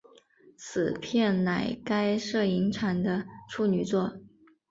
[0.57, 4.17] 此片乃该摄影场的处女作。